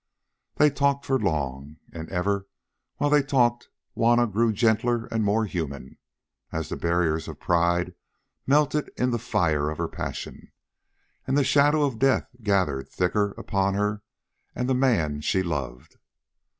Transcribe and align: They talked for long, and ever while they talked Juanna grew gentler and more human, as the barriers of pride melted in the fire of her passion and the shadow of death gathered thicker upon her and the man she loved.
They 0.55 0.71
talked 0.71 1.05
for 1.05 1.19
long, 1.19 1.77
and 1.93 2.09
ever 2.09 2.47
while 2.97 3.11
they 3.11 3.21
talked 3.21 3.69
Juanna 3.93 4.25
grew 4.25 4.51
gentler 4.51 5.05
and 5.11 5.23
more 5.23 5.45
human, 5.45 5.99
as 6.51 6.69
the 6.69 6.75
barriers 6.75 7.27
of 7.27 7.39
pride 7.39 7.93
melted 8.47 8.89
in 8.97 9.11
the 9.11 9.19
fire 9.19 9.69
of 9.69 9.77
her 9.77 9.87
passion 9.87 10.51
and 11.27 11.37
the 11.37 11.43
shadow 11.43 11.83
of 11.83 11.99
death 11.99 12.27
gathered 12.41 12.89
thicker 12.89 13.35
upon 13.37 13.75
her 13.75 14.01
and 14.55 14.67
the 14.67 14.73
man 14.73 15.21
she 15.21 15.43
loved. 15.43 15.99